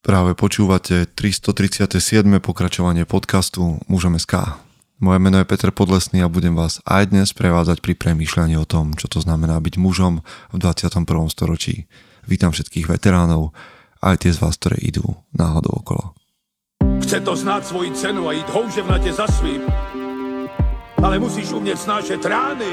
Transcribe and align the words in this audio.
Práve 0.00 0.32
počúvate 0.32 1.04
337. 1.12 2.24
pokračovanie 2.40 3.04
podcastu 3.04 3.84
Mužom 3.84 4.16
SK. 4.16 4.56
Moje 4.96 5.20
meno 5.20 5.36
je 5.36 5.44
Peter 5.44 5.68
Podlesný 5.68 6.24
a 6.24 6.32
budem 6.32 6.56
vás 6.56 6.80
aj 6.88 7.12
dnes 7.12 7.36
prevádzať 7.36 7.84
pri 7.84 8.00
premýšľaní 8.00 8.56
o 8.56 8.64
tom, 8.64 8.96
čo 8.96 9.12
to 9.12 9.20
znamená 9.20 9.60
byť 9.60 9.76
mužom 9.76 10.24
v 10.24 10.56
21. 10.56 11.04
storočí. 11.28 11.84
Vítam 12.24 12.48
všetkých 12.48 12.88
veteránov, 12.88 13.52
aj 14.00 14.24
tie 14.24 14.32
z 14.32 14.40
vás, 14.40 14.56
ktoré 14.56 14.80
idú 14.80 15.04
náhodou 15.36 15.84
okolo. 15.84 16.16
Chce 17.04 17.20
to 17.20 17.36
znát 17.36 17.68
svoji 17.68 17.92
cenu 17.92 18.24
a 18.24 18.32
jít 18.32 18.48
houževnatě 18.48 19.12
za 19.12 19.28
svým. 19.28 19.60
Ale 20.96 21.20
musíš 21.20 21.52
umět 21.52 21.76
snášet 21.76 22.24
rány. 22.24 22.72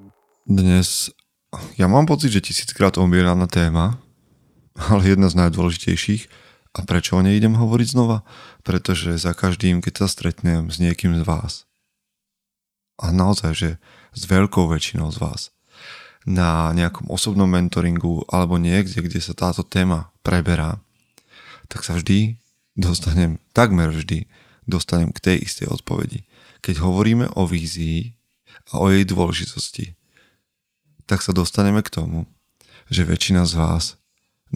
Dnes, 0.51 1.07
ja 1.79 1.87
mám 1.87 2.03
pocit, 2.03 2.35
že 2.35 2.43
tisíckrát 2.43 2.99
obieraná 2.99 3.47
téma, 3.47 4.03
ale 4.91 5.15
jedna 5.15 5.31
z 5.31 5.39
najdôležitejších. 5.39 6.27
A 6.75 6.83
prečo 6.83 7.15
o 7.15 7.23
nej 7.23 7.39
idem 7.39 7.55
hovoriť 7.55 7.95
znova? 7.95 8.27
Pretože 8.59 9.15
za 9.15 9.31
každým, 9.31 9.79
keď 9.79 10.03
sa 10.03 10.07
stretnem 10.11 10.67
s 10.67 10.83
niekým 10.83 11.15
z 11.15 11.23
vás, 11.23 11.63
a 12.99 13.15
naozaj, 13.15 13.51
že 13.55 13.69
s 14.11 14.27
veľkou 14.27 14.67
väčšinou 14.67 15.07
z 15.15 15.23
vás, 15.23 15.41
na 16.27 16.75
nejakom 16.75 17.07
osobnom 17.07 17.47
mentoringu 17.47 18.27
alebo 18.27 18.59
niekde, 18.59 19.07
kde 19.07 19.23
sa 19.23 19.31
táto 19.31 19.63
téma 19.63 20.11
preberá, 20.19 20.83
tak 21.71 21.87
sa 21.87 21.95
vždy 21.95 22.35
dostanem, 22.75 23.39
takmer 23.55 23.87
vždy, 23.87 24.27
dostanem 24.67 25.15
k 25.15 25.31
tej 25.31 25.47
istej 25.47 25.71
odpovedi. 25.71 26.27
Keď 26.59 26.83
hovoríme 26.83 27.31
o 27.39 27.47
vízii 27.47 28.19
a 28.75 28.83
o 28.83 28.91
jej 28.91 29.07
dôležitosti, 29.07 29.95
tak 31.11 31.19
sa 31.19 31.35
dostaneme 31.35 31.83
k 31.83 31.91
tomu, 31.91 32.23
že 32.87 33.03
väčšina 33.03 33.43
z 33.43 33.59
vás, 33.59 33.99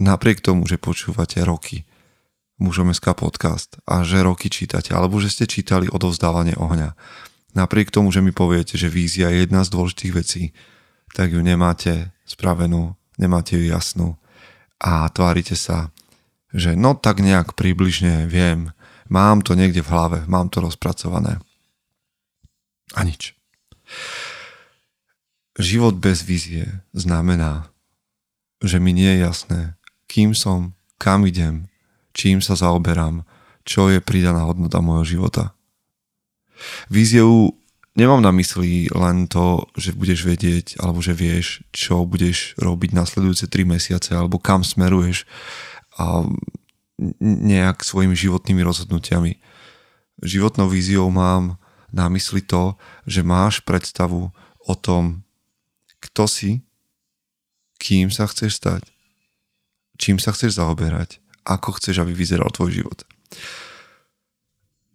napriek 0.00 0.40
tomu, 0.40 0.64
že 0.64 0.80
počúvate 0.80 1.44
roky 1.44 1.84
mužom 2.56 2.88
podcast 2.96 3.76
a 3.84 4.00
že 4.00 4.24
roky 4.24 4.48
čítate, 4.48 4.96
alebo 4.96 5.20
že 5.20 5.28
ste 5.28 5.44
čítali 5.44 5.92
odovzdávanie 5.92 6.56
ohňa, 6.56 6.96
napriek 7.52 7.92
tomu, 7.92 8.08
že 8.08 8.24
mi 8.24 8.32
poviete, 8.32 8.80
že 8.80 8.88
vízia 8.88 9.28
je 9.28 9.44
jedna 9.44 9.68
z 9.68 9.72
dôležitých 9.76 10.12
vecí, 10.16 10.42
tak 11.12 11.36
ju 11.36 11.44
nemáte 11.44 12.16
spravenú, 12.24 12.96
nemáte 13.20 13.60
ju 13.60 13.68
jasnú 13.68 14.16
a 14.80 15.04
tvárite 15.12 15.60
sa, 15.60 15.92
že 16.56 16.72
no 16.72 16.96
tak 16.96 17.20
nejak 17.20 17.52
približne 17.52 18.24
viem, 18.24 18.72
mám 19.12 19.44
to 19.44 19.52
niekde 19.52 19.84
v 19.84 19.92
hlave, 19.92 20.18
mám 20.24 20.48
to 20.48 20.64
rozpracované. 20.64 21.36
A 22.96 23.04
nič. 23.04 23.36
Život 25.56 25.96
bez 25.96 26.20
vízie 26.20 26.84
znamená, 26.92 27.72
že 28.60 28.76
mi 28.76 28.92
nie 28.92 29.08
je 29.16 29.24
jasné, 29.24 29.60
kým 30.04 30.36
som, 30.36 30.76
kam 31.00 31.24
idem, 31.24 31.68
čím 32.12 32.44
sa 32.44 32.56
zaoberám, 32.56 33.24
čo 33.64 33.88
je 33.88 34.04
pridaná 34.04 34.44
hodnota 34.44 34.84
môjho 34.84 35.16
života. 35.16 35.56
Víziou 36.88 37.56
nemám 37.96 38.20
na 38.20 38.32
mysli 38.36 38.88
len 38.92 39.28
to, 39.28 39.64
že 39.76 39.96
budeš 39.96 40.28
vedieť 40.28 40.80
alebo 40.80 41.00
že 41.00 41.16
vieš, 41.16 41.64
čo 41.72 42.04
budeš 42.04 42.56
robiť 42.60 42.92
nasledujúce 42.92 43.48
3 43.48 43.64
mesiace 43.76 44.12
alebo 44.12 44.36
kam 44.40 44.60
smeruješ 44.60 45.24
a 45.96 46.24
nejak 47.20 47.84
svojimi 47.84 48.16
životnými 48.16 48.60
rozhodnutiami. 48.64 49.36
Životnou 50.24 50.68
víziou 50.68 51.08
mám 51.12 51.60
na 51.92 52.08
mysli 52.08 52.40
to, 52.40 52.76
že 53.04 53.20
máš 53.24 53.60
predstavu 53.60 54.32
o 54.64 54.74
tom, 54.76 55.25
kto 56.02 56.24
si, 56.28 56.64
kým 57.76 58.08
sa 58.08 58.28
chceš 58.28 58.60
stať, 58.60 58.88
čím 60.00 60.16
sa 60.16 60.32
chceš 60.32 60.60
zaoberať, 60.60 61.20
ako 61.44 61.76
chceš, 61.78 62.02
aby 62.02 62.12
vyzeral 62.12 62.48
tvoj 62.52 62.82
život. 62.82 62.98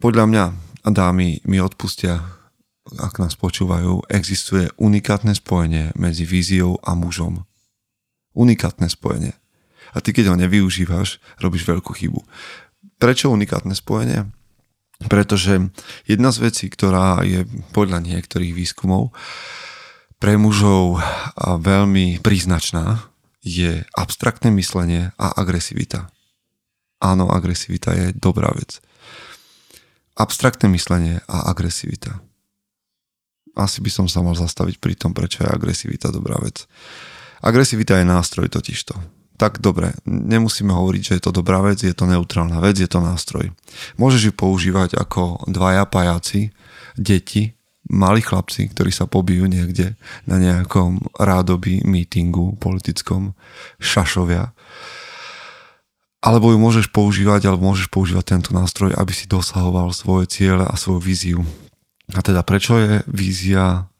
Podľa 0.02 0.26
mňa, 0.26 0.44
a 0.82 0.90
dámy 0.90 1.46
mi 1.46 1.58
odpustia, 1.62 2.42
ak 2.98 3.22
nás 3.22 3.38
počúvajú, 3.38 4.10
existuje 4.10 4.68
unikátne 4.82 5.38
spojenie 5.38 5.94
medzi 5.94 6.26
víziou 6.26 6.82
a 6.82 6.98
mužom. 6.98 7.46
Unikátne 8.34 8.90
spojenie. 8.90 9.38
A 9.94 10.02
ty, 10.02 10.16
keď 10.16 10.34
ho 10.34 10.36
nevyužívaš, 10.40 11.22
robíš 11.38 11.68
veľkú 11.68 11.94
chybu. 11.94 12.26
Prečo 12.98 13.30
unikátne 13.30 13.78
spojenie? 13.78 14.26
Pretože 15.06 15.70
jedna 16.10 16.30
z 16.34 16.50
vecí, 16.50 16.66
ktorá 16.70 17.22
je 17.26 17.46
podľa 17.74 18.02
niektorých 18.02 18.54
výskumov 18.54 19.14
pre 20.22 20.38
mužov 20.38 21.02
veľmi 21.42 22.22
príznačná, 22.22 23.02
je 23.42 23.82
abstraktné 23.98 24.54
myslenie 24.54 25.09
a 25.18 25.34
agresivita. 25.34 26.14
Áno, 27.02 27.26
agresivita 27.34 27.98
je 27.98 28.14
dobrá 28.14 28.54
vec. 28.54 28.78
Abstraktné 30.14 30.70
myslenie 30.70 31.26
a 31.26 31.50
agresivita. 31.50 32.22
Asi 33.58 33.82
by 33.82 33.90
som 33.90 34.06
sa 34.06 34.22
mal 34.22 34.38
zastaviť 34.38 34.78
pri 34.78 34.94
tom, 34.94 35.18
prečo 35.18 35.42
je 35.42 35.50
agresivita 35.50 36.14
dobrá 36.14 36.38
vec. 36.38 36.70
Agresivita 37.42 37.98
je 37.98 38.06
nástroj 38.06 38.46
totižto. 38.53 38.94
Tak 39.42 39.58
dobre, 39.58 39.98
nemusíme 40.06 40.70
hovoriť, 40.70 41.02
že 41.02 41.16
je 41.18 41.24
to 41.26 41.34
dobrá 41.34 41.66
vec, 41.66 41.82
je 41.82 41.98
to 41.98 42.06
neutrálna 42.06 42.62
vec, 42.62 42.78
je 42.78 42.86
to 42.86 43.02
nástroj. 43.02 43.50
Môžeš 43.98 44.30
ju 44.30 44.34
používať 44.38 44.94
ako 44.94 45.50
dvaja 45.50 45.90
pajáci, 45.90 46.53
deti, 46.94 47.58
malí 47.91 48.24
chlapci, 48.24 48.72
ktorí 48.72 48.90
sa 48.96 49.03
pobijú 49.06 49.52
niekde 49.52 50.00
na 50.24 50.40
nejakom 50.40 51.03
rádoby 51.19 51.84
mítingu 51.84 52.56
politickom, 52.56 53.35
šašovia. 53.84 54.56
Alebo 56.24 56.56
ju 56.56 56.57
môžeš 56.62 56.88
používať, 56.96 57.52
alebo 57.52 57.68
môžeš 57.68 57.91
používať 57.91 58.40
tento 58.40 58.52
nástroj, 58.56 58.96
aby 58.96 59.12
si 59.12 59.28
dosahoval 59.28 59.91
svoje 59.91 60.31
ciele 60.31 60.63
a 60.63 60.74
svoju 60.79 61.02
víziu. 61.03 61.41
A 62.16 62.24
teda 62.24 62.46
prečo 62.47 62.79
je 62.79 63.03
vízia 63.09 63.91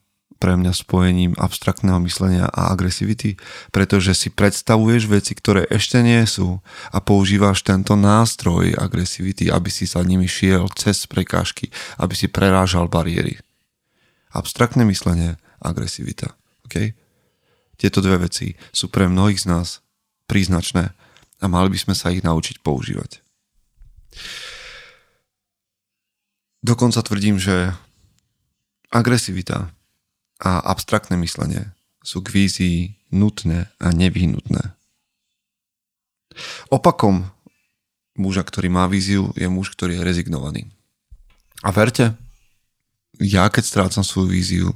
pre 0.42 0.58
mňa 0.58 0.74
spojením 0.74 1.32
abstraktného 1.38 2.02
myslenia 2.02 2.50
a 2.50 2.74
agresivity, 2.74 3.38
pretože 3.70 4.18
si 4.18 4.34
predstavuješ 4.34 5.06
veci, 5.06 5.38
ktoré 5.38 5.70
ešte 5.70 6.02
nie 6.02 6.26
sú 6.26 6.66
a 6.90 6.98
používaš 6.98 7.62
tento 7.62 7.94
nástroj 7.94 8.74
agresivity, 8.74 9.54
aby 9.54 9.70
si 9.70 9.86
sa 9.86 10.02
nimi 10.02 10.26
šiel 10.26 10.66
cez 10.74 11.06
prekážky, 11.06 11.70
aby 12.02 12.18
si 12.18 12.26
prerážal 12.26 12.90
bariéry. 12.90 13.38
Abstraktné 14.32 14.88
myslenie, 14.88 15.36
agresivita. 15.60 16.36
Okay? 16.68 16.96
Tieto 17.76 18.00
dve 18.00 18.28
veci 18.28 18.56
sú 18.72 18.88
pre 18.88 19.10
mnohých 19.12 19.44
z 19.44 19.50
nás 19.52 19.68
príznačné 20.30 20.96
a 21.42 21.46
mali 21.50 21.74
by 21.74 21.80
sme 21.80 21.96
sa 21.98 22.14
ich 22.14 22.24
naučiť 22.24 22.64
používať. 22.64 23.20
Dokonca 26.62 27.02
tvrdím, 27.02 27.42
že 27.42 27.74
agresivita 28.94 29.74
a 30.38 30.52
abstraktné 30.62 31.18
myslenie 31.18 31.74
sú 32.06 32.22
k 32.22 32.34
vízii 32.34 32.78
nutné 33.10 33.70
a 33.82 33.88
nevyhnutné. 33.90 34.78
Opakom 36.70 37.28
muža, 38.16 38.46
ktorý 38.46 38.70
má 38.70 38.86
víziu, 38.86 39.34
je 39.34 39.50
muž, 39.50 39.74
ktorý 39.74 40.00
je 40.00 40.06
rezignovaný. 40.06 40.70
A 41.66 41.74
verte, 41.74 42.14
ja 43.20 43.50
keď 43.52 43.64
strácam 43.66 44.04
svoju 44.06 44.30
víziu, 44.32 44.70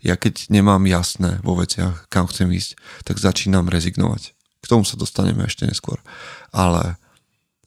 ja 0.00 0.16
keď 0.16 0.48
nemám 0.48 0.80
jasné 0.88 1.38
vo 1.44 1.54
veciach, 1.60 2.08
kam 2.08 2.24
chcem 2.26 2.48
ísť, 2.50 2.80
tak 3.04 3.20
začínam 3.20 3.68
rezignovať. 3.68 4.32
K 4.60 4.66
tomu 4.66 4.84
sa 4.88 4.96
dostaneme 4.96 5.44
ešte 5.44 5.68
neskôr. 5.68 6.00
Ale 6.52 6.96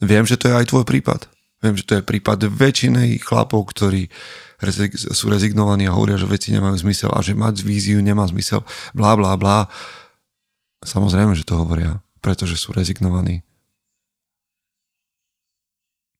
viem, 0.02 0.26
že 0.26 0.34
to 0.34 0.50
je 0.50 0.58
aj 0.58 0.70
tvoj 0.70 0.82
prípad. 0.86 1.30
Viem, 1.62 1.78
že 1.78 1.86
to 1.86 1.96
je 1.98 2.04
prípad 2.04 2.44
väčšiny 2.50 3.22
chlapov, 3.22 3.70
ktorí 3.72 4.10
sú 4.94 5.28
rezignovaní 5.32 5.88
a 5.88 5.96
hovoria, 5.96 6.20
že 6.20 6.28
veci 6.28 6.52
nemajú 6.52 6.76
zmysel 6.84 7.10
a 7.12 7.24
že 7.24 7.36
mať 7.36 7.64
víziu 7.64 8.00
nemá 8.00 8.24
zmysel, 8.28 8.64
blá, 8.92 9.16
blá, 9.16 9.36
blá. 9.36 9.68
Samozrejme, 10.84 11.32
že 11.32 11.48
to 11.48 11.56
hovoria, 11.56 12.04
pretože 12.20 12.60
sú 12.60 12.72
rezignovaní. 12.76 13.44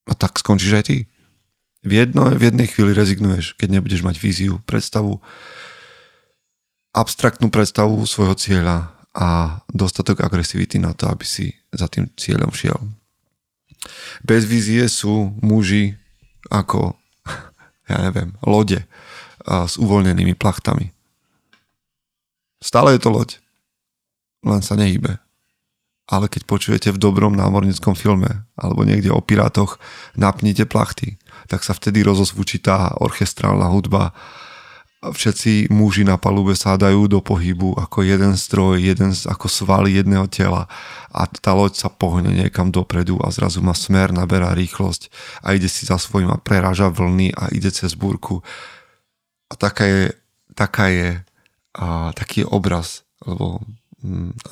A 0.09 0.13
tak 0.13 0.37
skončíš 0.37 0.73
aj 0.77 0.85
ty. 0.85 0.99
V, 1.85 1.93
jedno, 1.93 2.33
v 2.33 2.49
jednej 2.49 2.65
chvíli 2.65 2.97
rezignuješ, 2.97 3.61
keď 3.61 3.79
nebudeš 3.79 4.01
mať 4.01 4.17
víziu, 4.17 4.57
predstavu, 4.65 5.21
abstraktnú 6.97 7.53
predstavu 7.53 8.01
svojho 8.09 8.33
cieľa 8.35 8.97
a 9.13 9.61
dostatok 9.69 10.25
agresivity 10.25 10.81
na 10.81 10.97
to, 10.97 11.07
aby 11.13 11.23
si 11.29 11.53
za 11.71 11.87
tým 11.87 12.09
cieľom 12.17 12.51
šiel. 12.51 12.81
Bez 14.25 14.49
vízie 14.49 14.89
sú 14.89 15.37
muži 15.45 16.01
ako, 16.49 16.97
ja 17.93 18.01
neviem, 18.01 18.33
lode 18.41 18.81
s 19.45 19.77
uvoľnenými 19.77 20.33
plachtami. 20.41 20.89
Stále 22.65 22.97
je 22.97 23.01
to 23.05 23.13
loď, 23.13 23.45
len 24.41 24.65
sa 24.65 24.73
nehybe. 24.73 25.21
Ale 26.05 26.29
keď 26.29 26.45
počujete 26.45 26.89
v 26.93 27.01
dobrom 27.01 27.33
námornickom 27.33 27.97
filme 27.97 28.45
alebo 28.61 28.85
niekde 28.85 29.09
o 29.09 29.25
pirátoch 29.25 29.81
napnite 30.21 30.69
plachty, 30.69 31.17
tak 31.49 31.65
sa 31.65 31.73
vtedy 31.73 32.05
rozosvučí 32.05 32.61
tá 32.61 32.93
orchestrálna 33.01 33.73
hudba 33.73 34.13
všetci 35.13 35.69
muži 35.69 36.07
na 36.07 36.17
palube 36.17 36.57
sa 36.57 36.81
dajú 36.81 37.11
do 37.11 37.21
pohybu 37.21 37.77
ako 37.77 38.07
jeden 38.07 38.39
stroj, 38.39 38.81
jeden 38.81 39.13
ako 39.13 39.51
svaly 39.51 40.01
jedného 40.01 40.25
tela 40.31 40.71
a 41.13 41.29
tá 41.29 41.53
loď 41.53 41.77
sa 41.77 41.93
pohne 41.93 42.33
niekam 42.33 42.73
dopredu 42.73 43.21
a 43.21 43.29
zrazu 43.29 43.61
má 43.61 43.77
smer, 43.77 44.15
naberá 44.15 44.57
rýchlosť 44.57 45.13
a 45.45 45.53
ide 45.53 45.69
si 45.69 45.85
za 45.85 46.01
svojím 46.01 46.33
a 46.33 46.41
preráža 46.41 46.89
vlny 46.89 47.37
a 47.37 47.53
ide 47.53 47.69
cez 47.69 47.93
búrku. 47.99 48.41
A 49.51 49.59
taká 49.59 49.85
je, 49.85 50.03
taká 50.57 50.89
je 50.89 51.21
a, 51.77 52.15
taký 52.17 52.47
je 52.47 52.49
obraz, 52.49 53.05
lebo 53.27 53.61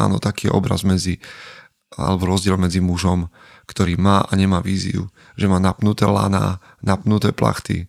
áno, 0.01 0.17
taký 0.17 0.49
obraz 0.49 0.83
medzi 0.83 1.21
alebo 1.93 2.25
rozdiel 2.25 2.57
medzi 2.57 2.81
mužom, 2.81 3.29
ktorý 3.69 4.01
má 4.01 4.25
a 4.25 4.33
nemá 4.33 4.65
víziu, 4.65 5.13
že 5.37 5.45
má 5.45 5.61
napnuté 5.61 6.09
lana, 6.09 6.57
napnuté 6.81 7.37
plachty, 7.37 7.85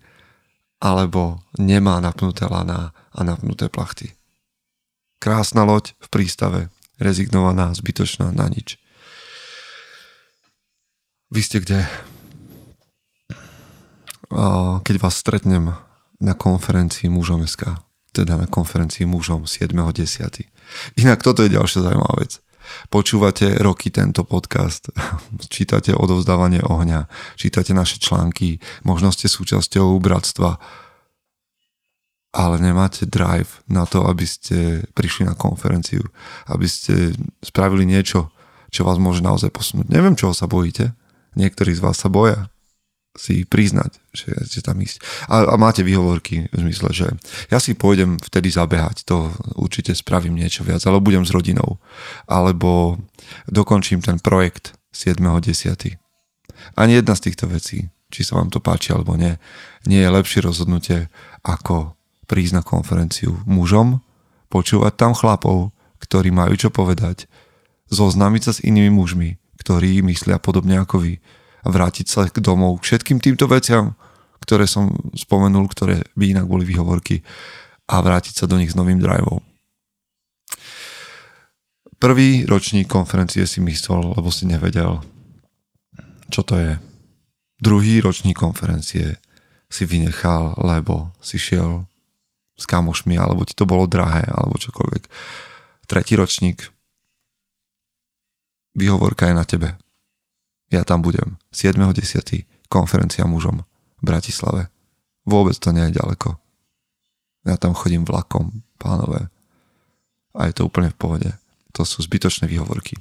alebo 0.84 1.40
nemá 1.56 2.04
napnuté 2.04 2.44
laná 2.44 2.92
a 3.16 3.20
napnuté 3.24 3.72
plachty. 3.72 4.12
Krásna 5.24 5.64
loď 5.64 5.96
v 6.04 6.08
prístave, 6.12 6.60
rezignovaná, 7.00 7.72
zbytočná 7.72 8.36
na 8.36 8.52
nič. 8.52 8.76
Vy 11.32 11.40
ste 11.40 11.64
kde? 11.64 11.88
Keď 14.84 14.96
vás 15.00 15.16
stretnem 15.16 15.80
na 16.20 16.34
konferencii 16.36 17.08
mužom 17.08 17.48
SK, 17.48 17.80
teda 18.14 18.38
na 18.38 18.46
konferencii 18.46 19.10
mužom 19.10 19.50
7.10. 19.50 20.46
Inak 21.02 21.26
toto 21.26 21.42
je 21.42 21.58
ďalšia 21.58 21.82
zaujímavá 21.82 22.22
vec. 22.22 22.38
Počúvate 22.88 23.60
roky 23.60 23.92
tento 23.92 24.24
podcast, 24.24 24.88
čítate 25.54 25.92
odovzdávanie 25.92 26.64
ohňa, 26.64 27.10
čítate 27.36 27.76
naše 27.76 28.00
články, 28.00 28.62
možno 28.88 29.12
ste 29.12 29.28
súčasťou 29.28 30.00
bratstva, 30.00 30.62
ale 32.34 32.56
nemáte 32.58 33.06
drive 33.06 33.62
na 33.70 33.86
to, 33.86 34.10
aby 34.10 34.26
ste 34.26 34.82
prišli 34.98 35.30
na 35.30 35.38
konferenciu, 35.38 36.02
aby 36.50 36.66
ste 36.66 37.14
spravili 37.46 37.86
niečo, 37.86 38.34
čo 38.74 38.82
vás 38.82 38.98
môže 38.98 39.22
naozaj 39.22 39.54
posunúť. 39.54 39.86
Neviem, 39.94 40.18
čoho 40.18 40.34
sa 40.34 40.50
bojíte. 40.50 40.98
Niektorí 41.38 41.78
z 41.78 41.82
vás 41.82 42.02
sa 42.02 42.10
boja 42.10 42.53
si 43.14 43.46
priznať, 43.46 44.02
že 44.10 44.34
ste 44.50 44.66
tam 44.66 44.82
ísť. 44.82 44.98
A, 45.30 45.54
a 45.54 45.56
máte 45.62 45.86
výhovorky 45.86 46.50
v 46.50 46.58
zmysle, 46.58 46.90
že 46.90 47.08
ja 47.54 47.62
si 47.62 47.78
pôjdem 47.78 48.18
vtedy 48.18 48.50
zabehať, 48.50 49.06
to 49.06 49.30
určite 49.54 49.94
spravím 49.94 50.34
niečo 50.34 50.66
viac, 50.66 50.82
alebo 50.90 51.14
budem 51.14 51.22
s 51.22 51.30
rodinou, 51.30 51.78
alebo 52.26 52.98
dokončím 53.46 54.02
ten 54.02 54.18
projekt 54.18 54.74
7.10. 54.98 55.98
Ani 56.74 56.98
jedna 56.98 57.14
z 57.14 57.30
týchto 57.30 57.46
vecí, 57.46 57.94
či 58.10 58.22
sa 58.26 58.42
vám 58.42 58.50
to 58.50 58.58
páči 58.58 58.94
alebo 58.94 59.14
nie, 59.14 59.38
nie 59.86 60.02
je 60.02 60.10
lepšie 60.10 60.42
rozhodnutie 60.42 61.10
ako 61.46 61.94
prísť 62.26 62.54
na 62.58 62.64
konferenciu 62.66 63.42
mužom, 63.46 64.02
počúvať 64.50 64.94
tam 64.98 65.14
chlapov, 65.14 65.74
ktorí 66.02 66.34
majú 66.34 66.54
čo 66.58 66.70
povedať, 66.74 67.30
zoznámiť 67.94 68.42
sa 68.42 68.52
s 68.58 68.64
inými 68.66 68.90
mužmi, 68.94 69.38
ktorí 69.62 70.02
myslia 70.06 70.42
podobne 70.42 70.82
ako 70.82 71.02
vy, 71.02 71.14
vrátiť 71.64 72.08
sa 72.08 72.28
k 72.28 72.44
domov 72.44 72.80
k 72.80 72.94
všetkým 72.94 73.20
týmto 73.24 73.48
veciam, 73.48 73.96
ktoré 74.44 74.68
som 74.68 74.92
spomenul, 75.16 75.72
ktoré 75.72 76.04
by 76.20 76.36
inak 76.36 76.46
boli 76.48 76.68
výhovorky 76.68 77.24
a 77.88 78.04
vrátiť 78.04 78.44
sa 78.44 78.46
do 78.48 78.60
nich 78.60 78.72
s 78.72 78.80
novým 78.80 79.00
driveom. 79.00 79.40
Prvý 82.04 82.44
ročník 82.44 82.92
konferencie 82.92 83.48
si 83.48 83.64
myslel, 83.64 84.20
lebo 84.20 84.28
si 84.28 84.44
nevedel, 84.44 85.00
čo 86.28 86.44
to 86.44 86.60
je. 86.60 86.76
Druhý 87.64 88.04
ročník 88.04 88.36
konferencie 88.36 89.16
si 89.72 89.84
vynechal, 89.88 90.60
lebo 90.60 91.16
si 91.24 91.40
šiel 91.40 91.88
s 92.60 92.68
kamošmi, 92.68 93.16
alebo 93.16 93.48
ti 93.48 93.56
to 93.56 93.64
bolo 93.64 93.88
drahé, 93.88 94.28
alebo 94.28 94.60
čokoľvek. 94.60 95.04
Tretí 95.88 96.20
ročník. 96.20 96.68
Výhovorka 98.76 99.32
je 99.32 99.36
na 99.40 99.46
tebe. 99.48 99.80
Ja 100.74 100.82
tam 100.82 101.06
budem. 101.06 101.38
7.10. 101.54 102.50
konferencia 102.66 103.30
mužom 103.30 103.62
v 103.62 104.04
Bratislave. 104.04 104.74
Vôbec 105.22 105.54
to 105.62 105.70
nie 105.70 105.86
je 105.94 106.02
ďaleko. 106.02 106.34
Ja 107.46 107.62
tam 107.62 107.78
chodím 107.78 108.10
vlakom, 108.10 108.66
pánové. 108.82 109.30
A 110.34 110.50
je 110.50 110.58
to 110.58 110.66
úplne 110.66 110.90
v 110.90 110.98
pohode. 110.98 111.30
To 111.78 111.86
sú 111.86 112.02
zbytočné 112.02 112.50
výhovorky. 112.50 112.98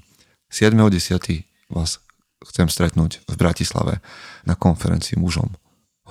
7.10. 0.53 1.49
vás 1.73 1.97
chcem 2.45 2.69
stretnúť 2.69 3.25
v 3.25 3.35
Bratislave 3.41 4.05
na 4.45 4.53
konferencii 4.53 5.17
mužom. 5.17 5.57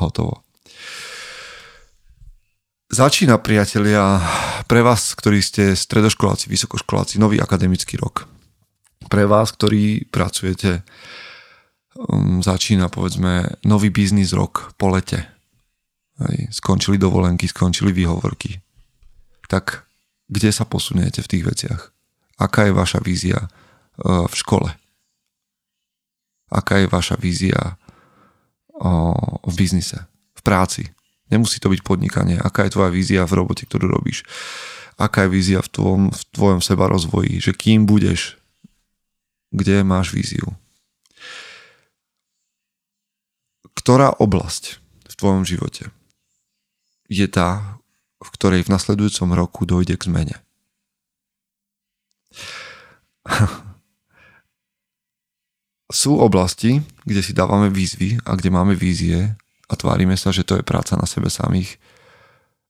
Hotovo. 0.01 0.41
Začína, 2.89 3.37
priatelia, 3.37 4.17
pre 4.65 4.81
vás, 4.81 5.13
ktorí 5.13 5.45
ste 5.45 5.77
stredoškoláci, 5.77 6.49
vysokoškoláci, 6.49 7.21
nový 7.21 7.37
akademický 7.37 8.01
rok. 8.01 8.25
Pre 9.05 9.23
vás, 9.29 9.53
ktorí 9.53 10.09
pracujete 10.09 10.81
um, 11.95 12.43
začína 12.43 12.87
povedzme 12.87 13.61
nový 13.65 13.89
biznis 13.89 14.31
rok 14.31 14.75
po 14.77 14.91
lete. 14.91 15.27
Aj, 16.21 16.37
skončili 16.53 17.01
dovolenky, 17.01 17.49
skončili 17.49 17.91
výhovorky. 17.91 18.61
Tak 19.49 19.83
kde 20.31 20.49
sa 20.53 20.63
posuniete 20.63 21.19
v 21.25 21.31
tých 21.31 21.43
veciach? 21.43 21.81
Aká 22.39 22.69
je 22.69 22.73
vaša 22.73 22.99
vízia 23.03 23.47
uh, 23.47 24.25
v 24.29 24.35
škole? 24.35 24.69
Aká 26.51 26.83
je 26.83 26.87
vaša 26.87 27.15
vízia 27.19 27.79
uh, 28.79 29.39
v 29.43 29.53
biznise, 29.55 30.07
v 30.35 30.41
práci? 30.43 30.83
Nemusí 31.31 31.63
to 31.63 31.71
byť 31.71 31.81
podnikanie. 31.83 32.35
Aká 32.35 32.67
je 32.67 32.75
tvoja 32.75 32.91
vízia 32.91 33.23
v 33.23 33.39
robote, 33.39 33.63
ktorú 33.63 33.87
robíš? 33.87 34.27
Aká 34.99 35.25
je 35.25 35.31
vízia 35.31 35.63
v 35.63 35.69
tvojom, 35.71 36.03
v 36.11 36.21
tvojom 36.35 36.59
seba 36.59 36.91
rozvoji? 36.91 37.39
Že 37.39 37.51
kým 37.55 37.79
budeš? 37.87 38.35
Kde 39.55 39.83
máš 39.87 40.11
víziu? 40.11 40.51
Ktorá 43.81 44.13
oblasť 44.21 44.77
v 45.09 45.13
tvojom 45.17 45.41
živote 45.41 45.89
je 47.09 47.25
tá, 47.25 47.81
v 48.21 48.29
ktorej 48.37 48.61
v 48.69 48.77
nasledujúcom 48.77 49.33
roku 49.33 49.65
dojde 49.65 49.97
k 49.97 50.05
zmene. 50.05 50.37
Sú 55.91 56.15
oblasti, 56.21 56.79
kde 57.03 57.19
si 57.19 57.35
dávame 57.35 57.67
výzvy 57.67 58.23
a 58.23 58.39
kde 58.39 58.47
máme 58.47 58.79
vízie 58.79 59.35
a 59.67 59.73
tvárime 59.75 60.15
sa, 60.15 60.31
že 60.31 60.47
to 60.47 60.55
je 60.55 60.63
práca 60.63 60.95
na 60.95 61.03
sebe 61.03 61.27
samých. 61.27 61.75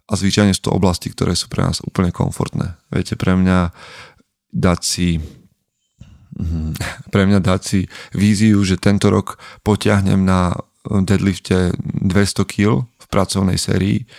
A 0.09 0.17
zvyčajne 0.17 0.57
sú 0.57 0.65
to 0.65 0.73
oblasti, 0.73 1.13
ktoré 1.13 1.37
sú 1.37 1.45
pre 1.45 1.61
nás 1.61 1.85
úplne 1.85 2.09
komfortné. 2.09 2.81
Viete, 2.89 3.13
pre 3.13 3.37
mňa 3.37 3.69
dať 4.49 4.79
si 4.81 5.21
pre 7.13 7.23
mňa 7.29 7.39
dať 7.45 7.61
si 7.61 7.85
víziu, 8.17 8.57
že 8.65 8.81
tento 8.81 9.13
rok 9.13 9.37
potiahnem 9.61 10.25
na 10.25 10.57
deadlifte 10.85 11.75
200 11.77 12.45
kg 12.45 12.85
v 12.85 13.05
pracovnej 13.09 13.57
sérii. 13.61 14.09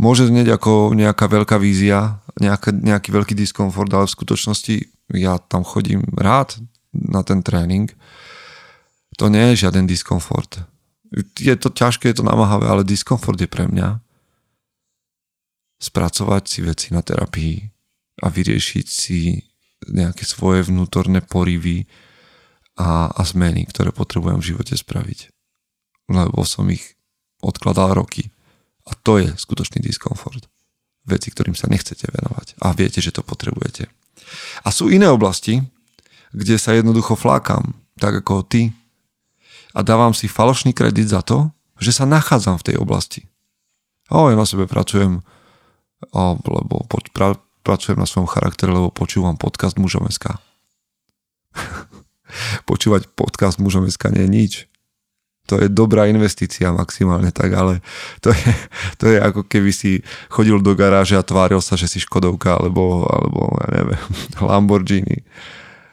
Môže 0.00 0.24
znieť 0.32 0.56
ako 0.56 0.96
nejaká 0.96 1.28
veľká 1.28 1.60
vízia, 1.60 2.24
nejaká, 2.40 2.72
nejaký 2.72 3.12
veľký 3.12 3.34
diskomfort, 3.36 3.92
ale 3.92 4.08
v 4.08 4.16
skutočnosti 4.16 4.76
ja 5.12 5.36
tam 5.36 5.66
chodím 5.66 6.00
rád 6.16 6.56
na 6.94 7.20
ten 7.20 7.44
tréning. 7.44 7.92
To 9.20 9.28
nie 9.28 9.52
je 9.52 9.68
žiaden 9.68 9.84
diskomfort. 9.84 10.64
Je 11.36 11.52
to 11.58 11.68
ťažké, 11.68 12.08
je 12.08 12.22
to 12.22 12.24
namáhavé, 12.24 12.70
ale 12.70 12.86
diskomfort 12.86 13.36
je 13.36 13.50
pre 13.50 13.68
mňa 13.68 14.00
spracovať 15.80 16.42
si 16.48 16.60
veci 16.64 16.88
na 16.92 17.04
terapii 17.04 17.56
a 18.24 18.28
vyriešiť 18.28 18.86
si 18.86 19.40
nejaké 19.90 20.28
svoje 20.28 20.68
vnútorné 20.68 21.24
porivy 21.24 21.88
a, 22.76 23.08
a 23.08 23.22
zmeny, 23.24 23.64
ktoré 23.68 23.92
potrebujem 23.92 24.38
v 24.40 24.48
živote 24.54 24.76
spraviť 24.76 25.39
lebo 26.10 26.42
som 26.42 26.66
ich 26.68 26.98
odkladal 27.40 27.94
roky. 27.94 28.28
A 28.88 28.96
to 28.98 29.22
je 29.22 29.30
skutočný 29.30 29.80
diskomfort. 29.80 30.50
Veci, 31.06 31.32
ktorým 31.32 31.56
sa 31.56 31.70
nechcete 31.70 32.10
venovať. 32.10 32.60
A 32.60 32.74
viete, 32.76 33.00
že 33.00 33.14
to 33.14 33.24
potrebujete. 33.24 33.88
A 34.62 34.68
sú 34.68 34.92
iné 34.92 35.08
oblasti, 35.08 35.64
kde 36.30 36.56
sa 36.60 36.76
jednoducho 36.76 37.18
flákam, 37.18 37.74
tak 37.98 38.22
ako 38.22 38.46
ty. 38.46 38.70
A 39.74 39.82
dávam 39.86 40.14
si 40.14 40.26
falošný 40.26 40.74
kredit 40.74 41.10
za 41.10 41.22
to, 41.22 41.50
že 41.80 41.94
sa 41.94 42.04
nachádzam 42.04 42.60
v 42.60 42.66
tej 42.70 42.76
oblasti. 42.78 43.24
O, 44.10 44.28
ja 44.28 44.36
na 44.36 44.44
sebe 44.44 44.66
pracujem, 44.66 45.22
o, 46.10 46.22
lebo 46.36 46.84
pra, 47.14 47.38
pracujem 47.62 47.98
na 47.98 48.06
svojom 48.06 48.26
charaktere, 48.26 48.74
lebo 48.74 48.90
počúvam 48.90 49.38
podcast 49.38 49.78
mužom.sk. 49.78 50.34
Počúvať 52.70 53.10
podcast 53.14 53.58
mužom.sk 53.62 54.10
nie 54.14 54.26
je 54.26 54.30
nič. 54.30 54.52
To 55.50 55.58
je 55.58 55.66
dobrá 55.66 56.06
investícia 56.06 56.70
maximálne 56.70 57.34
tak, 57.34 57.50
ale 57.58 57.82
to 58.22 58.30
je, 58.30 58.50
to 59.02 59.10
je 59.10 59.18
ako 59.18 59.42
keby 59.42 59.74
si 59.74 60.06
chodil 60.30 60.62
do 60.62 60.78
garáže 60.78 61.18
a 61.18 61.26
tváril 61.26 61.58
sa, 61.58 61.74
že 61.74 61.90
si 61.90 61.98
Škodovka 61.98 62.54
alebo, 62.54 63.02
alebo 63.10 63.50
ja 63.66 63.82
neviem, 63.82 64.02
Lamborghini. 64.48 65.26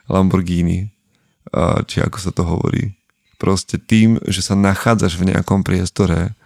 Lamborghini. 0.06 0.94
Či 1.90 2.06
ako 2.06 2.18
sa 2.22 2.30
to 2.30 2.46
hovorí. 2.46 2.94
Proste 3.42 3.82
tým, 3.82 4.22
že 4.30 4.46
sa 4.46 4.54
nachádzaš 4.54 5.18
v 5.18 5.34
nejakom 5.34 5.66
priestore, 5.66 6.38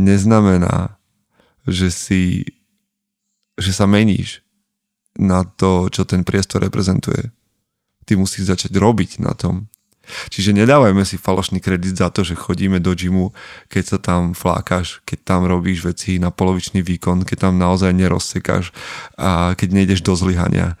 neznamená, 0.00 0.96
že 1.68 1.92
si 1.92 2.22
že 3.56 3.72
sa 3.72 3.88
meníš 3.88 4.44
na 5.16 5.44
to, 5.44 5.88
čo 5.88 6.04
ten 6.04 6.22
priestor 6.22 6.60
reprezentuje. 6.60 7.32
Ty 8.04 8.20
musíš 8.20 8.52
začať 8.52 8.76
robiť 8.76 9.24
na 9.24 9.32
tom. 9.32 9.72
Čiže 10.30 10.54
nedávajme 10.54 11.02
si 11.02 11.18
falošný 11.18 11.58
kredit 11.58 11.98
za 11.98 12.08
to, 12.10 12.22
že 12.22 12.38
chodíme 12.38 12.78
do 12.78 12.94
gymu, 12.94 13.34
keď 13.66 13.84
sa 13.84 13.98
tam 13.98 14.32
flákaš, 14.32 15.02
keď 15.02 15.18
tam 15.26 15.40
robíš 15.44 15.84
veci 15.84 16.16
na 16.22 16.30
polovičný 16.30 16.80
výkon, 16.80 17.26
keď 17.26 17.50
tam 17.50 17.58
naozaj 17.58 17.90
nerozsekáš 17.92 18.70
a 19.18 19.58
keď 19.58 19.68
nejdeš 19.82 20.00
do 20.06 20.14
zlyhania. 20.14 20.78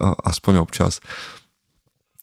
Aspoň 0.00 0.64
občas. 0.64 0.98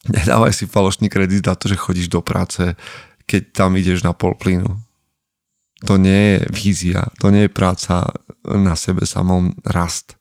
Nedávaj 0.04 0.52
si 0.52 0.68
falošný 0.68 1.08
kredit 1.08 1.48
za 1.48 1.56
to, 1.56 1.70
že 1.70 1.80
chodíš 1.80 2.12
do 2.12 2.20
práce, 2.20 2.76
keď 3.24 3.42
tam 3.56 3.72
ideš 3.80 4.04
na 4.04 4.12
pol 4.12 4.36
plynu. 4.36 4.68
To 5.84 5.96
nie 5.96 6.40
je 6.40 6.48
vízia, 6.52 7.08
to 7.20 7.32
nie 7.32 7.48
je 7.48 7.52
práca 7.52 8.08
na 8.44 8.76
sebe 8.76 9.08
samom 9.08 9.56
rast. 9.64 10.16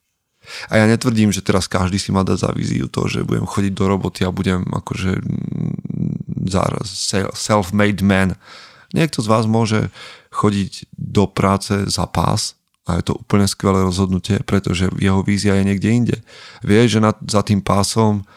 A 0.67 0.75
ja 0.75 0.85
netvrdím, 0.87 1.31
že 1.31 1.39
teraz 1.39 1.71
každý 1.71 1.95
si 1.95 2.11
má 2.11 2.27
dať 2.27 2.37
za 2.47 2.51
víziu 2.51 2.91
to, 2.91 3.07
že 3.07 3.23
budem 3.23 3.47
chodiť 3.47 3.71
do 3.71 3.85
roboty 3.87 4.27
a 4.27 4.35
budem 4.35 4.67
akože 4.67 5.23
self-made 7.33 8.03
man. 8.03 8.35
Niekto 8.93 9.25
z 9.25 9.27
vás 9.27 9.45
môže 9.49 9.89
chodiť 10.29 10.89
do 10.93 11.25
práce 11.29 11.73
za 11.89 12.05
pás 12.05 12.57
a 12.83 12.99
je 12.99 13.03
to 13.09 13.13
úplne 13.15 13.47
skvelé 13.47 13.79
rozhodnutie, 13.81 14.43
pretože 14.43 14.91
jeho 14.99 15.23
vízia 15.23 15.55
je 15.55 15.63
niekde 15.63 15.89
inde. 15.89 16.17
Vie, 16.65 16.83
že 16.85 16.99
nad, 16.99 17.15
za 17.23 17.41
tým 17.41 17.63
pásom 17.63 18.27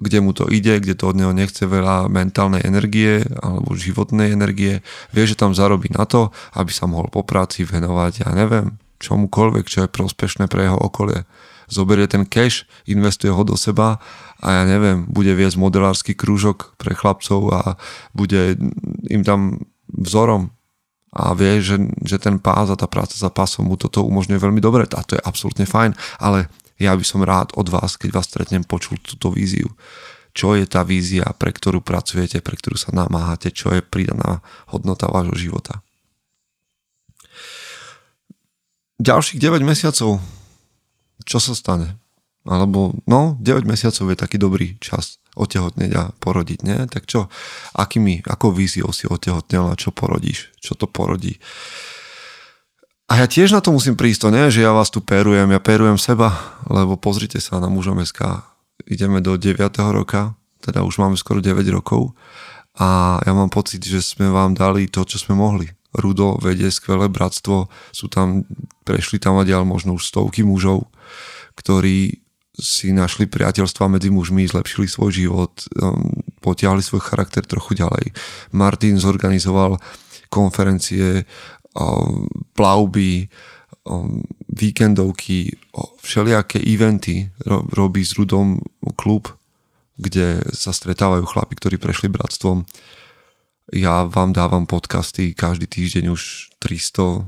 kde 0.00 0.24
mu 0.24 0.32
to 0.32 0.48
ide, 0.48 0.80
kde 0.80 0.96
to 0.96 1.12
od 1.12 1.16
neho 1.20 1.36
nechce 1.36 1.68
veľa 1.68 2.08
mentálnej 2.08 2.64
energie 2.64 3.20
alebo 3.44 3.76
životnej 3.76 4.32
energie, 4.32 4.80
vie, 5.12 5.24
že 5.28 5.36
tam 5.36 5.52
zarobí 5.52 5.92
na 5.92 6.08
to, 6.08 6.32
aby 6.56 6.72
sa 6.72 6.88
mohol 6.88 7.12
po 7.12 7.20
práci 7.28 7.68
venovať, 7.68 8.24
ja 8.24 8.30
neviem, 8.32 8.72
čomukoľvek, 9.02 9.64
čo 9.66 9.84
je 9.84 9.94
prospešné 9.94 10.46
pre 10.46 10.70
jeho 10.70 10.78
okolie. 10.78 11.26
Zoberie 11.66 12.06
ten 12.06 12.28
cash, 12.28 12.68
investuje 12.86 13.32
ho 13.34 13.42
do 13.42 13.58
seba 13.58 13.98
a 14.38 14.46
ja 14.60 14.62
neviem, 14.68 15.08
bude 15.10 15.34
viesť 15.34 15.58
modelársky 15.58 16.12
krúžok 16.14 16.78
pre 16.78 16.94
chlapcov 16.94 17.40
a 17.50 17.60
bude 18.14 18.54
im 19.10 19.22
tam 19.26 19.62
vzorom 19.90 20.54
a 21.12 21.36
vie, 21.36 21.60
že, 21.60 21.76
že 22.04 22.16
ten 22.16 22.40
pás 22.40 22.72
a 22.72 22.76
tá 22.76 22.88
práca 22.88 23.12
za 23.12 23.28
pásom 23.28 23.68
mu 23.68 23.76
toto 23.76 24.00
umožňuje 24.04 24.40
veľmi 24.40 24.60
dobre 24.64 24.88
a 24.88 25.04
to 25.04 25.16
je 25.16 25.22
absolútne 25.22 25.68
fajn, 25.68 25.92
ale 26.20 26.48
ja 26.80 26.96
by 26.96 27.04
som 27.04 27.22
rád 27.22 27.52
od 27.54 27.68
vás, 27.68 28.00
keď 28.00 28.10
vás 28.16 28.26
stretnem, 28.26 28.64
počul 28.64 28.98
túto 28.98 29.30
víziu. 29.30 29.70
Čo 30.32 30.56
je 30.56 30.64
tá 30.64 30.80
vízia, 30.80 31.28
pre 31.36 31.52
ktorú 31.52 31.84
pracujete, 31.84 32.40
pre 32.40 32.56
ktorú 32.56 32.80
sa 32.80 32.90
namáhate, 32.96 33.52
čo 33.52 33.68
je 33.76 33.84
pridaná 33.84 34.40
hodnota 34.72 35.06
vášho 35.12 35.36
života. 35.36 35.84
Ďalších 39.02 39.42
9 39.42 39.66
mesiacov, 39.66 40.22
čo 41.26 41.38
sa 41.42 41.52
stane? 41.58 41.98
Alebo, 42.46 42.94
no, 43.06 43.38
9 43.38 43.66
mesiacov 43.66 44.14
je 44.14 44.16
taký 44.18 44.38
dobrý 44.38 44.78
čas 44.78 45.22
otehotneť 45.38 45.90
a 45.94 46.02
porodiť, 46.18 46.58
nie? 46.66 46.78
Tak 46.90 47.06
čo, 47.06 47.30
akými, 47.74 48.22
akou 48.26 48.50
víziou 48.50 48.90
si 48.94 49.06
otehotnel 49.06 49.70
a 49.70 49.78
čo 49.78 49.94
porodíš? 49.94 50.50
Čo 50.58 50.74
to 50.74 50.86
porodí? 50.90 51.38
A 53.10 53.22
ja 53.22 53.26
tiež 53.28 53.52
na 53.52 53.60
to 53.60 53.74
musím 53.74 53.98
prísť, 53.98 54.24
to 54.24 54.28
nie, 54.32 54.48
že 54.48 54.64
ja 54.64 54.72
vás 54.72 54.88
tu 54.88 55.04
perujem, 55.04 55.50
ja 55.50 55.60
perujem 55.60 56.00
seba, 56.00 56.32
lebo 56.64 56.96
pozrite 56.96 57.42
sa 57.42 57.60
na 57.60 57.68
mužom 57.68 58.00
SK. 58.00 58.40
Ideme 58.88 59.20
do 59.20 59.36
9. 59.36 59.58
roka, 59.92 60.32
teda 60.64 60.80
už 60.86 60.96
máme 61.02 61.14
skoro 61.20 61.44
9 61.44 61.62
rokov 61.70 62.16
a 62.78 63.20
ja 63.20 63.32
mám 63.36 63.52
pocit, 63.52 63.84
že 63.84 64.00
sme 64.00 64.32
vám 64.32 64.56
dali 64.56 64.88
to, 64.88 65.04
čo 65.04 65.20
sme 65.20 65.36
mohli. 65.36 65.68
Rudo 65.92 66.40
vedie 66.40 66.72
skvelé 66.72 67.08
bratstvo, 67.12 67.68
sú 67.92 68.06
tam, 68.08 68.48
prešli 68.84 69.20
tam 69.20 69.36
a 69.36 69.44
ďal 69.44 69.68
možno 69.68 69.96
už 69.96 70.08
stovky 70.08 70.40
mužov, 70.40 70.88
ktorí 71.54 72.22
si 72.52 72.92
našli 72.92 73.24
priateľstva 73.28 73.88
medzi 73.88 74.12
mužmi, 74.12 74.44
zlepšili 74.44 74.84
svoj 74.84 75.10
život, 75.12 75.52
um, 75.80 76.12
potiahli 76.44 76.84
svoj 76.84 77.00
charakter 77.00 77.40
trochu 77.44 77.80
ďalej. 77.80 78.12
Martin 78.52 79.00
zorganizoval 79.00 79.80
konferencie, 80.28 81.24
um, 81.72 82.28
plavby, 82.52 83.28
um, 83.88 84.20
víkendovky, 84.52 85.56
všelijaké 86.04 86.60
eventy. 86.60 87.32
Robí 87.48 88.04
s 88.04 88.20
Rudom 88.20 88.60
klub, 89.00 89.32
kde 89.96 90.44
sa 90.52 90.76
stretávajú 90.76 91.24
chlapi, 91.24 91.56
ktorí 91.56 91.76
prešli 91.80 92.12
bratstvom 92.12 92.68
ja 93.72 94.04
vám 94.04 94.36
dávam 94.36 94.68
podcasty 94.68 95.32
každý 95.32 95.64
týždeň 95.64 96.12
už 96.12 96.52
300, 96.60 97.24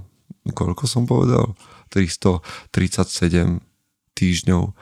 koľko 0.53 0.85
som 0.85 1.09
povedal? 1.09 1.57
337 1.89 3.65
týždňov. 4.13 4.77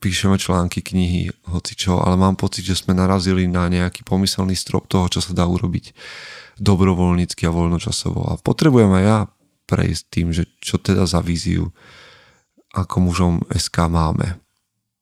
Píšeme 0.00 0.36
články, 0.36 0.84
knihy, 0.84 1.32
hoci 1.48 1.72
čo, 1.76 2.00
ale 2.00 2.16
mám 2.16 2.36
pocit, 2.36 2.64
že 2.64 2.80
sme 2.80 2.92
narazili 2.92 3.48
na 3.48 3.68
nejaký 3.68 4.04
pomyselný 4.04 4.52
strop 4.56 4.88
toho, 4.88 5.08
čo 5.08 5.20
sa 5.24 5.32
dá 5.32 5.44
urobiť 5.48 5.92
dobrovoľnícky 6.60 7.48
a 7.48 7.54
voľnočasovo. 7.54 8.28
A 8.28 8.36
potrebujem 8.40 8.92
aj 9.00 9.04
ja 9.04 9.18
prejsť 9.68 10.02
tým, 10.12 10.28
že 10.32 10.44
čo 10.60 10.76
teda 10.76 11.08
za 11.08 11.24
víziu 11.24 11.72
ako 12.76 13.08
mužom 13.08 13.34
SK 13.52 13.88
máme. 13.88 14.36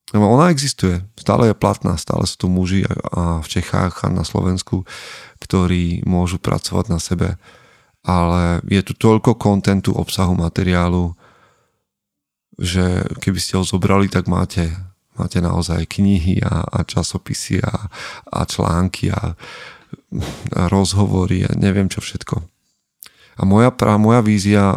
Lebo 0.09 0.25
ona 0.25 0.49
existuje, 0.49 1.05
stále 1.13 1.53
je 1.53 1.55
platná, 1.57 1.93
stále 1.93 2.25
sú 2.25 2.35
tu 2.41 2.47
muži 2.49 2.81
a 3.13 3.45
v 3.45 3.47
Čechách 3.47 4.01
a 4.01 4.07
na 4.09 4.25
Slovensku, 4.25 4.81
ktorí 5.37 6.01
môžu 6.01 6.41
pracovať 6.41 6.85
na 6.89 6.97
sebe. 6.97 7.37
Ale 8.01 8.65
je 8.65 8.81
tu 8.81 8.97
toľko 8.97 9.37
kontentu, 9.37 9.93
obsahu, 9.93 10.33
materiálu, 10.33 11.13
že 12.57 13.05
keby 13.21 13.37
ste 13.37 13.61
ho 13.61 13.63
zobrali, 13.63 14.09
tak 14.09 14.25
máte, 14.25 14.73
máte 15.13 15.45
naozaj 15.45 15.85
knihy 15.85 16.41
a, 16.41 16.65
a 16.65 16.79
časopisy 16.81 17.61
a, 17.61 17.87
a 18.33 18.39
články 18.49 19.13
a, 19.13 19.37
a 20.57 20.61
rozhovory 20.73 21.45
a 21.45 21.53
neviem 21.53 21.85
čo 21.85 22.01
všetko. 22.01 22.41
A 23.39 23.41
moja, 23.45 23.71
moja 24.01 24.25
vízia 24.25 24.75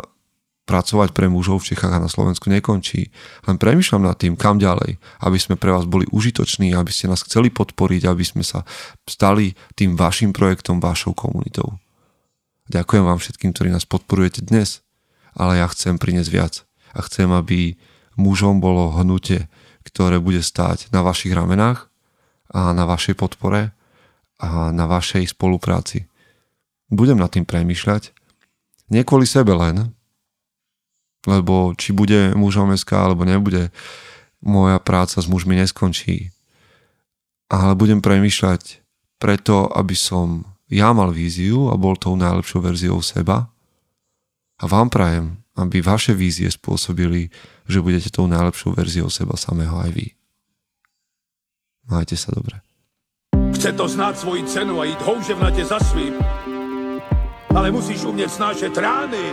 pracovať 0.62 1.10
pre 1.10 1.26
mužov 1.26 1.62
v 1.62 1.74
Čechách 1.74 1.98
a 1.98 2.02
na 2.02 2.06
Slovensku 2.06 2.46
nekončí. 2.46 3.10
Len 3.50 3.56
premyšľam 3.58 4.06
nad 4.06 4.16
tým, 4.16 4.38
kam 4.38 4.62
ďalej, 4.62 4.96
aby 5.26 5.38
sme 5.38 5.58
pre 5.58 5.74
vás 5.74 5.84
boli 5.90 6.06
užitoční, 6.14 6.70
aby 6.72 6.90
ste 6.94 7.10
nás 7.10 7.26
chceli 7.26 7.50
podporiť, 7.50 8.06
aby 8.06 8.22
sme 8.22 8.46
sa 8.46 8.62
stali 9.02 9.58
tým 9.74 9.98
vašim 9.98 10.30
projektom, 10.30 10.78
vašou 10.78 11.18
komunitou. 11.18 11.82
Ďakujem 12.70 13.04
vám 13.04 13.18
všetkým, 13.18 13.50
ktorí 13.50 13.68
nás 13.74 13.82
podporujete 13.84 14.46
dnes, 14.46 14.86
ale 15.34 15.58
ja 15.58 15.66
chcem 15.66 15.98
priniesť 15.98 16.30
viac 16.30 16.54
a 16.94 17.02
chcem, 17.02 17.26
aby 17.34 17.74
mužom 18.14 18.62
bolo 18.62 18.94
hnutie, 18.94 19.50
ktoré 19.82 20.22
bude 20.22 20.40
stáť 20.40 20.94
na 20.94 21.02
vašich 21.02 21.34
ramenách 21.34 21.90
a 22.54 22.70
na 22.70 22.86
vašej 22.86 23.18
podpore 23.18 23.74
a 24.38 24.70
na 24.70 24.86
vašej 24.86 25.34
spolupráci. 25.34 26.06
Budem 26.92 27.18
nad 27.18 27.32
tým 27.34 27.48
premýšľať, 27.48 28.14
nie 28.92 29.02
kvôli 29.02 29.24
sebe 29.24 29.56
len, 29.56 29.96
lebo 31.26 31.74
či 31.78 31.94
bude 31.94 32.34
mužom 32.34 32.74
SK 32.74 32.92
alebo 32.98 33.22
nebude, 33.22 33.70
moja 34.42 34.82
práca 34.82 35.22
s 35.22 35.26
mužmi 35.30 35.54
neskončí. 35.54 36.34
Ale 37.52 37.78
budem 37.78 38.02
premýšľať 38.02 38.82
preto, 39.22 39.70
aby 39.70 39.94
som 39.94 40.42
ja 40.72 40.90
mal 40.90 41.14
víziu 41.14 41.70
a 41.70 41.78
bol 41.78 41.94
tou 41.94 42.18
najlepšou 42.18 42.64
verziou 42.64 42.98
seba. 43.04 43.52
A 44.58 44.64
vám 44.66 44.88
prajem, 44.90 45.42
aby 45.54 45.84
vaše 45.84 46.16
vízie 46.16 46.48
spôsobili, 46.48 47.28
že 47.68 47.84
budete 47.84 48.08
tou 48.10 48.26
najlepšou 48.26 48.72
verziou 48.72 49.12
seba 49.12 49.36
samého 49.36 49.76
aj 49.78 49.90
vy. 49.92 50.06
Majte 51.86 52.16
sa 52.16 52.32
dobre. 52.32 52.62
Chce 53.52 53.72
to 53.72 53.86
znát 53.88 54.18
svoji 54.18 54.42
cenu 54.48 54.80
a 54.80 54.84
jít 54.84 55.02
houževnatě 55.02 55.64
za 55.64 55.78
svým. 55.80 56.14
Ale 57.54 57.70
musíš 57.70 58.04
umět 58.04 58.32
snášet 58.32 58.76
rány 58.76 59.32